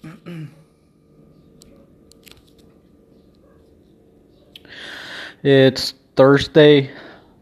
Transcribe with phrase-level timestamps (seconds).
[5.42, 6.90] it's Thursday,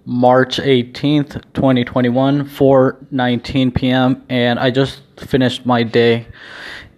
[0.04, 4.24] March 18th, 2021, 4:19 p.m.
[4.28, 6.26] and I just finished my day.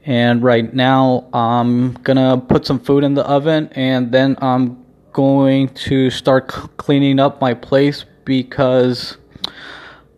[0.07, 4.83] And right now I'm going to put some food in the oven and then I'm
[5.13, 9.19] going to start c- cleaning up my place because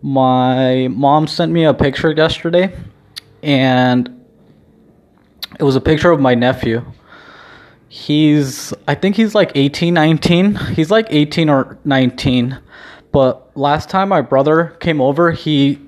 [0.02, 2.72] my mom sent me a picture yesterday
[3.42, 4.21] and
[5.58, 6.84] it was a picture of my nephew.
[7.88, 10.54] He's, I think he's like 18, 19.
[10.54, 12.58] He's like 18 or 19.
[13.12, 15.78] But last time my brother came over, he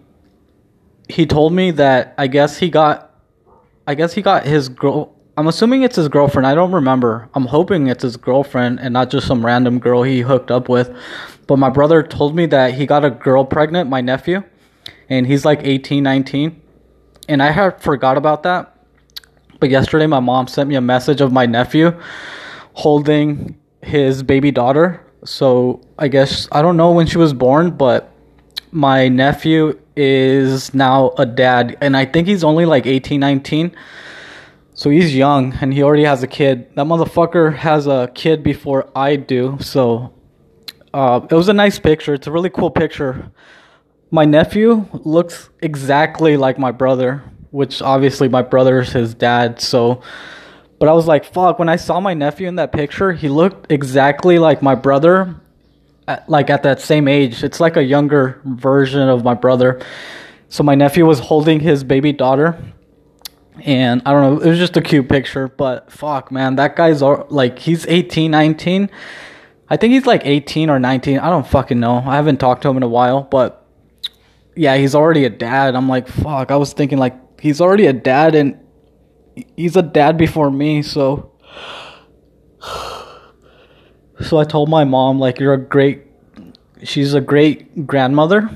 [1.09, 3.11] he told me that I guess he got
[3.87, 6.47] I guess he got his girl I'm assuming it's his girlfriend.
[6.47, 7.29] I don't remember.
[7.35, 10.97] I'm hoping it's his girlfriend and not just some random girl he hooked up with.
[11.49, 14.45] But my brother told me that he got a girl pregnant, my nephew,
[15.09, 16.61] and he's like 18, 19.
[17.29, 18.74] And I had forgot about that.
[19.65, 21.99] But yesterday, my mom sent me a message of my nephew
[22.75, 25.03] holding his baby daughter.
[25.25, 28.13] So I guess I don't know when she was born, but
[28.73, 33.75] my nephew is now a dad, and I think he's only like 18, 19.
[34.75, 36.69] So he's young and he already has a kid.
[36.77, 39.57] That motherfucker has a kid before I do.
[39.61, 40.13] So
[40.93, 42.13] uh, it was a nice picture.
[42.13, 43.33] It's a really cool picture.
[44.11, 47.25] My nephew looks exactly like my brother
[47.55, 49.61] which obviously my brother's his dad.
[49.61, 50.03] So,
[50.81, 51.61] but I was like, fuck.
[51.61, 55.37] When I saw my nephew in that picture, he looked exactly like my brother,
[56.09, 57.45] at, like at that same age.
[57.45, 59.81] It's like a younger version of my brother.
[60.49, 62.59] So my nephew was holding his baby daughter,
[63.65, 64.41] and I don't know.
[64.45, 68.91] It was just a cute picture, but fuck, man, that guy's like he's 18, 19.
[69.71, 71.21] I think he's like 18 or 19.
[71.21, 72.03] I don't fucking know.
[72.05, 73.65] I haven't talked to him in a while, but
[74.57, 75.77] yeah, he's already a dad.
[75.77, 76.51] I'm like, fuck.
[76.51, 78.59] I was thinking like he's already a dad and
[79.57, 81.33] he's a dad before me, so
[84.21, 86.03] so I told my mom like you're a great
[86.83, 88.51] she's a great grandmother.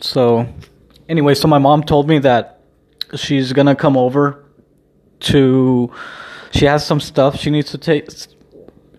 [0.00, 0.46] So
[1.08, 2.60] anyway, so my mom told me that
[3.14, 4.44] she's going to come over
[5.20, 5.92] to
[6.50, 8.08] she has some stuff she needs to take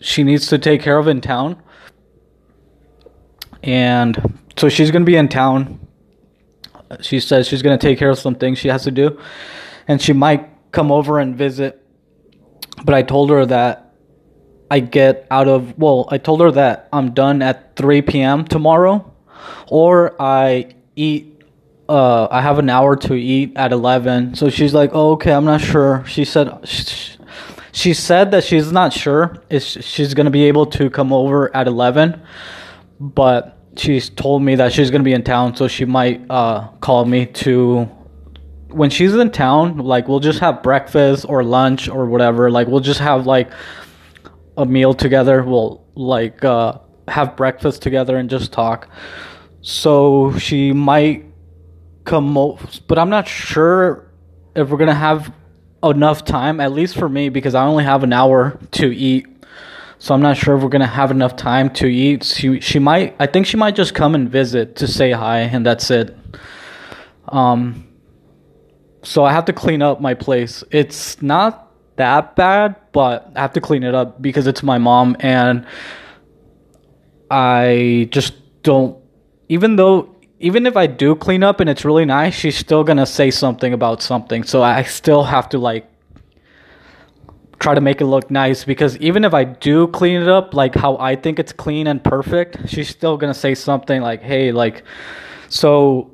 [0.02, 1.62] she needs to take care of in town.
[3.64, 5.80] And so she's going to be in town
[7.02, 9.20] she says she's going to take care of some things she has to do
[9.88, 11.86] and she might come over and visit
[12.84, 13.94] but i told her that
[14.72, 19.14] i get out of well i told her that i'm done at 3 p.m tomorrow
[19.68, 21.34] or i eat
[21.90, 24.36] uh, I have an hour to eat at 11.
[24.36, 26.04] So she's like, oh, okay, I'm not sure.
[26.08, 27.18] She said, she,
[27.72, 31.56] she said that she's not sure if she's going to be able to come over
[31.56, 32.22] at 11.
[33.00, 37.06] But she's told me that she's gonna be in town, so she might uh, call
[37.06, 37.90] me to.
[38.70, 42.50] When she's in town, like we'll just have breakfast or lunch or whatever.
[42.50, 43.52] Like we'll just have like
[44.58, 45.44] a meal together.
[45.44, 48.90] We'll like uh, have breakfast together and just talk.
[49.62, 51.26] So she might
[52.04, 52.34] come,
[52.88, 54.12] but I'm not sure
[54.56, 55.32] if we're gonna have
[55.84, 56.60] enough time.
[56.60, 59.28] At least for me, because I only have an hour to eat
[60.04, 62.26] so I'm not sure if we're gonna have enough time to eat.
[62.26, 65.66] She she might I think she might just come and visit to say hi and
[65.66, 66.14] that's it.
[67.30, 67.88] Um
[69.02, 70.62] so I have to clean up my place.
[70.72, 75.16] It's not that bad, but I have to clean it up because it's my mom
[75.22, 75.66] and
[77.32, 79.02] I just don't
[79.48, 83.06] even though even if I do clean up and it's really nice, she's still gonna
[83.06, 84.44] say something about something.
[84.44, 85.93] So I still have to like
[87.64, 90.76] try to make it look nice because even if I do clean it up like
[90.76, 94.84] how I think it's clean and perfect, she's still gonna say something like, "Hey, like,
[95.48, 96.12] so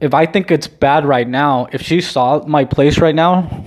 [0.00, 3.62] if I think it's bad right now, if she saw my place right now,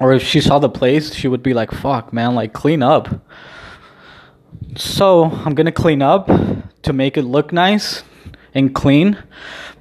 [0.00, 3.08] or if she saw the place, she would be like, "Fuck, man, like clean up."
[4.74, 6.28] So I'm gonna clean up
[6.82, 8.02] to make it look nice
[8.54, 9.18] and clean,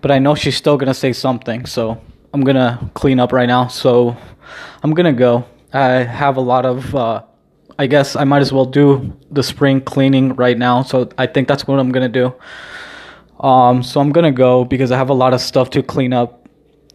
[0.02, 1.98] but I know she's still gonna say something, so
[2.32, 3.68] I'm gonna clean up right now.
[3.68, 4.16] So
[4.84, 5.46] I'm gonna go.
[5.74, 6.96] I have a lot of.
[6.96, 7.24] Uh,
[7.80, 10.84] I guess I might as well do the spring cleaning right now.
[10.84, 12.34] So I think that's what I'm gonna do.
[13.40, 16.48] Um, so I'm gonna go because I have a lot of stuff to clean up.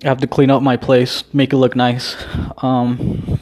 [0.05, 2.17] I have to clean up my place, make it look nice.
[2.59, 3.41] Um,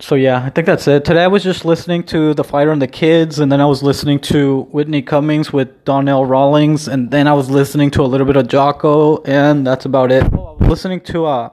[0.00, 1.04] so yeah, I think that's it.
[1.04, 3.82] Today I was just listening to The Fighter and the Kids, and then I was
[3.82, 8.26] listening to Whitney Cummings with Donnell Rawlings, and then I was listening to a little
[8.26, 10.24] bit of Jocko, and that's about it.
[10.32, 11.50] Oh, listening to uh,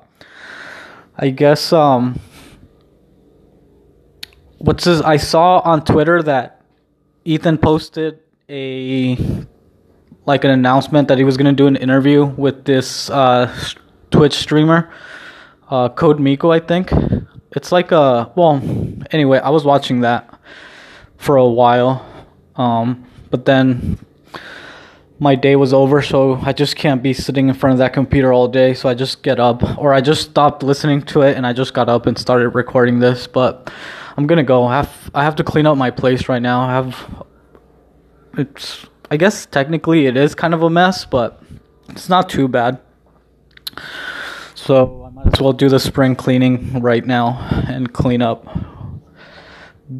[1.18, 2.20] I guess um
[4.60, 6.62] what's this I saw on Twitter that
[7.26, 8.20] Ethan posted
[8.50, 9.18] a
[10.26, 13.52] like an announcement that he was going to do an interview with this uh
[14.12, 14.92] Twitch streamer,
[15.70, 16.92] uh, Code Miko, I think.
[17.52, 18.62] It's like a well.
[19.12, 20.40] Anyway, I was watching that
[21.18, 22.06] for a while,
[22.56, 23.98] um, but then
[25.20, 28.32] my day was over, so I just can't be sitting in front of that computer
[28.32, 28.74] all day.
[28.74, 31.74] So I just get up, or I just stopped listening to it, and I just
[31.74, 33.26] got up and started recording this.
[33.26, 33.72] But
[34.16, 34.66] I'm gonna go.
[34.66, 36.62] I have I have to clean up my place right now.
[36.62, 37.26] I have
[38.38, 41.42] it's I guess technically it is kind of a mess, but
[41.90, 42.80] it's not too bad.
[44.54, 48.48] So I might as well do the spring cleaning right now and clean up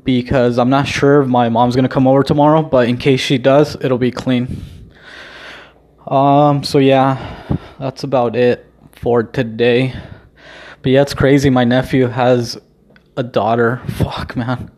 [0.04, 3.40] because I'm not sure if my mom's gonna come over tomorrow, but in case she
[3.40, 4.77] does, it'll be clean.
[6.08, 9.94] Um, so yeah, that's about it for today.
[10.82, 11.50] But yeah, it's crazy.
[11.50, 12.58] My nephew has
[13.18, 13.82] a daughter.
[13.88, 14.72] Fuck, man.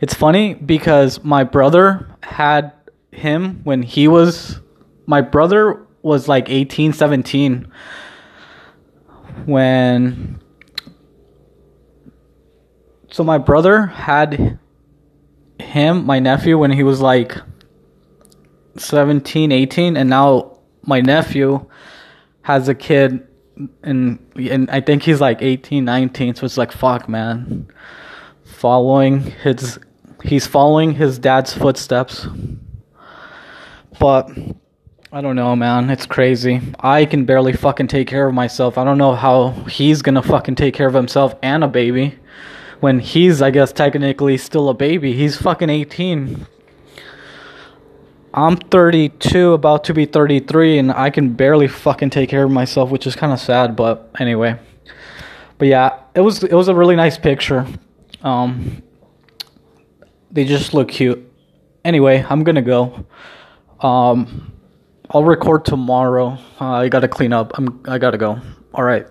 [0.00, 2.72] It's funny because my brother had
[3.12, 4.60] him when he was.
[5.06, 7.70] My brother was like 18, 17
[9.46, 10.40] when.
[13.12, 14.58] So my brother had
[15.58, 17.36] him, my nephew, when he was like
[18.76, 21.66] 17, 18, and now my nephew
[22.42, 23.26] has a kid
[23.82, 27.68] and and I think he's like 18, 19, so it's like fuck man.
[28.44, 29.78] Following his
[30.22, 32.26] he's following his dad's footsteps.
[33.98, 34.30] But
[35.12, 35.90] I don't know, man.
[35.90, 36.60] It's crazy.
[36.78, 38.78] I can barely fucking take care of myself.
[38.78, 42.18] I don't know how he's gonna fucking take care of himself and a baby
[42.80, 45.12] when he's, I guess, technically still a baby.
[45.12, 46.46] He's fucking 18.
[48.32, 52.90] I'm 32, about to be 33, and I can barely fucking take care of myself,
[52.90, 53.74] which is kind of sad.
[53.74, 54.58] But anyway,
[55.58, 57.66] but yeah, it was it was a really nice picture.
[58.22, 58.82] Um,
[60.30, 61.26] they just look cute.
[61.84, 63.04] Anyway, I'm gonna go.
[63.80, 64.52] Um,
[65.10, 66.38] I'll record tomorrow.
[66.60, 67.52] Uh, I gotta clean up.
[67.58, 68.40] I'm I gotta go.
[68.74, 69.06] All right.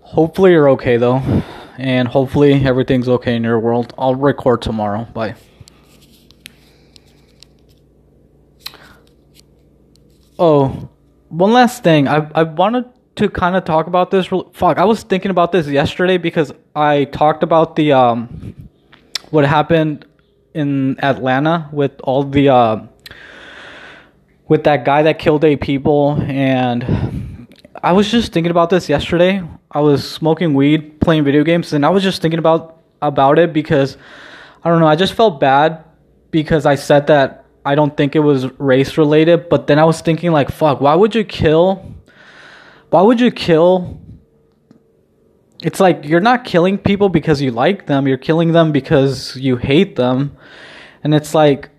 [0.00, 1.42] Hopefully you're okay though,
[1.76, 3.92] and hopefully everything's okay in your world.
[3.98, 5.04] I'll record tomorrow.
[5.12, 5.34] Bye.
[10.38, 10.88] Oh,
[11.28, 12.08] one last thing.
[12.08, 12.86] I I wanted
[13.16, 14.26] to kind of talk about this.
[14.26, 18.68] Fuck, I was thinking about this yesterday because I talked about the um
[19.30, 20.06] what happened
[20.54, 22.86] in Atlanta with all the uh
[24.48, 27.46] with that guy that killed eight people and
[27.82, 29.42] I was just thinking about this yesterday.
[29.70, 33.52] I was smoking weed, playing video games, and I was just thinking about about it
[33.52, 33.96] because
[34.64, 35.84] I don't know, I just felt bad
[36.30, 40.00] because I said that I don't think it was race related, but then I was
[40.00, 41.94] thinking like fuck, why would you kill
[42.90, 44.00] why would you kill
[45.64, 49.56] it's like you're not killing people because you like them, you're killing them because you
[49.56, 50.36] hate them.
[51.02, 51.70] And it's like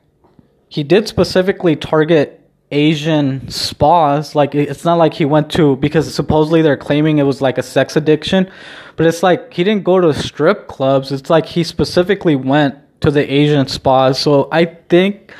[0.69, 2.41] he did specifically target
[2.71, 4.33] Asian spas.
[4.33, 7.63] Like it's not like he went to because supposedly they're claiming it was like a
[7.63, 8.49] sex addiction,
[8.95, 11.11] but it's like he didn't go to strip clubs.
[11.11, 14.17] It's like he specifically went to the Asian spas.
[14.17, 15.31] So I think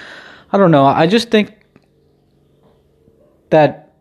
[0.55, 0.85] I don't know.
[0.85, 1.51] I just think
[3.49, 3.93] that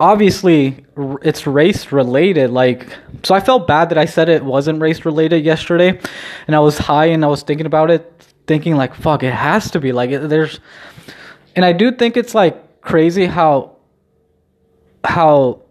[0.00, 0.86] obviously
[1.20, 2.86] it's race related like
[3.22, 5.98] so i felt bad that i said it wasn't race related yesterday
[6.46, 8.02] and i was high and i was thinking about it
[8.46, 10.60] thinking like fuck it has to be like there's
[11.54, 13.74] and i do think it's like crazy how
[15.02, 15.62] how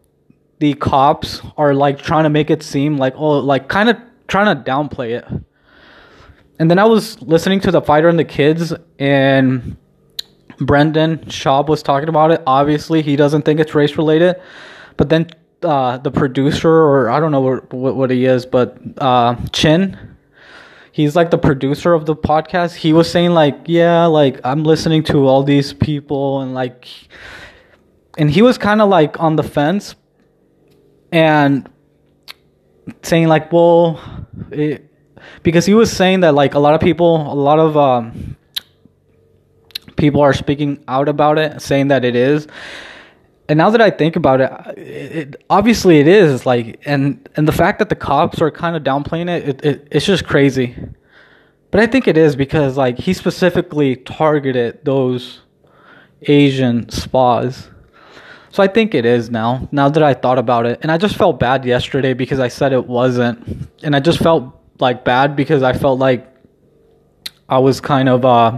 [0.57, 3.97] the cops are like trying to make it seem like oh like kind of
[4.27, 5.44] trying to downplay it
[6.59, 9.75] and then I was listening to the fighter and the kids, and
[10.59, 12.41] Brendan Schaub was talking about it.
[12.47, 14.41] Obviously, he doesn't think it's race related,
[14.97, 15.27] but then
[15.63, 19.97] uh, the producer, or I don't know what, what, he is, but uh, Chin,
[20.91, 22.75] he's like the producer of the podcast.
[22.75, 26.87] He was saying like, yeah, like I'm listening to all these people, and like,
[28.17, 29.95] and he was kind of like on the fence,
[31.11, 31.69] and
[33.03, 33.99] saying like, well,
[34.51, 34.89] it,
[35.43, 38.35] because he was saying that like a lot of people, a lot of um,
[39.95, 42.47] people are speaking out about it, saying that it is.
[43.47, 47.51] And now that I think about it, it, obviously it is like, and and the
[47.51, 50.75] fact that the cops are kind of downplaying it, it, it, it's just crazy.
[51.69, 55.41] But I think it is because like he specifically targeted those
[56.23, 57.69] Asian spas.
[58.49, 59.67] So I think it is now.
[59.71, 62.71] Now that I thought about it, and I just felt bad yesterday because I said
[62.71, 66.27] it wasn't, and I just felt like bad because I felt like
[67.47, 68.57] I was kind of uh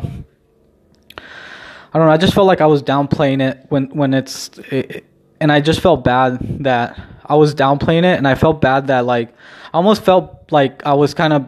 [1.93, 5.05] I don't know, I just felt like I was downplaying it when when it's it,
[5.39, 9.05] and I just felt bad that I was downplaying it and I felt bad that
[9.05, 9.29] like
[9.73, 11.47] I almost felt like I was kind of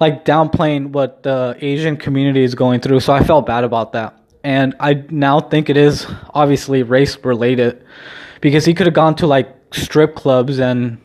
[0.00, 3.00] like downplaying what the Asian community is going through.
[3.00, 4.18] So I felt bad about that.
[4.44, 7.84] and I now think it is obviously race related
[8.40, 10.98] because he could have gone to like strip clubs and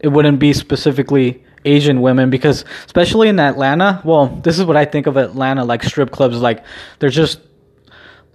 [0.00, 4.84] it wouldn't be specifically Asian women because especially in Atlanta, well, this is what I
[4.84, 6.64] think of Atlanta like strip clubs like
[6.98, 7.40] there's just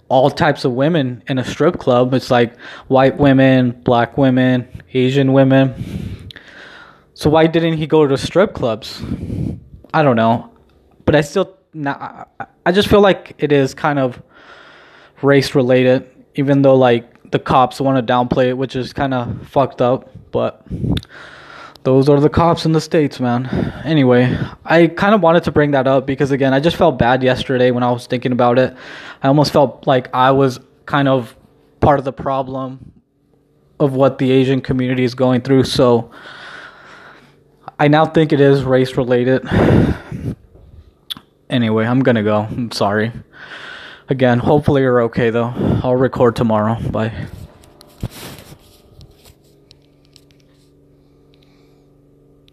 [0.08, 2.14] all types of women in a strip club.
[2.14, 2.56] It's like
[2.86, 6.28] white women, black women, Asian women.
[7.14, 9.02] So why didn't he go to strip clubs?
[9.92, 10.52] I don't know.
[11.04, 12.30] But I still not
[12.64, 14.22] I just feel like it is kind of
[15.22, 19.48] race related even though like the cops want to downplay it, which is kind of
[19.48, 20.64] fucked up, but
[21.86, 23.46] those are the cops in the states, man.
[23.84, 27.22] Anyway, I kind of wanted to bring that up because again, I just felt bad
[27.22, 28.76] yesterday when I was thinking about it.
[29.22, 31.36] I almost felt like I was kind of
[31.78, 32.92] part of the problem
[33.78, 35.62] of what the Asian community is going through.
[35.62, 36.10] So
[37.78, 39.48] I now think it is race related.
[41.48, 42.48] Anyway, I'm gonna go.
[42.50, 43.12] I'm sorry.
[44.08, 45.52] Again, hopefully you're okay though.
[45.84, 46.80] I'll record tomorrow.
[46.90, 47.28] Bye.